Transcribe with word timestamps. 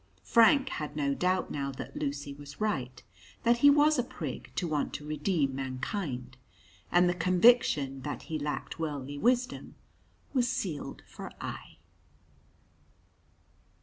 Frank 0.23 0.69
had 0.69 0.95
no 0.95 1.13
doubt 1.13 1.51
now 1.51 1.71
that 1.73 1.95
Lucy 1.95 2.33
was 2.33 2.59
right, 2.59 3.03
that 3.43 3.59
he 3.59 3.69
was 3.69 3.99
a 3.99 4.03
Prig 4.03 4.51
to 4.55 4.67
want 4.67 4.95
to 4.95 5.05
redeem 5.05 5.53
mankind. 5.53 6.37
And 6.91 7.07
the 7.07 7.13
conviction 7.13 8.01
that 8.01 8.23
he 8.23 8.39
lacked 8.39 8.79
worldly 8.79 9.19
wisdom 9.19 9.75
was 10.33 10.47
sealed 10.49 11.03
for 11.05 11.31
aye. 11.39 11.77